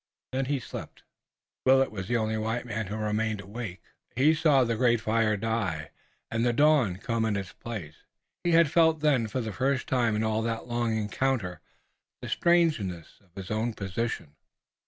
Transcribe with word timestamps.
Then 0.31 0.45
he 0.45 0.59
slept. 0.59 1.03
Willet 1.63 1.91
was 1.91 2.07
the 2.07 2.17
only 2.17 2.35
white 2.35 2.65
man 2.65 2.87
who 2.87 2.95
remained 2.97 3.39
awake. 3.39 3.83
He 4.15 4.33
saw 4.33 4.63
the 4.63 4.75
great 4.75 4.99
fire 4.99 5.37
die, 5.37 5.91
and 6.31 6.43
the 6.43 6.53
dawn 6.53 6.95
come 6.97 7.23
in 7.23 7.35
its 7.35 7.53
place. 7.53 7.97
He 8.43 8.63
felt 8.63 9.01
then 9.01 9.27
for 9.27 9.41
the 9.41 9.53
first 9.53 9.85
time 9.85 10.15
in 10.15 10.23
all 10.23 10.41
that 10.41 10.65
long 10.65 10.97
encounter 10.97 11.61
the 12.23 12.29
strangeness 12.29 13.19
of 13.23 13.35
his 13.35 13.51
own 13.51 13.75
position. 13.75 14.33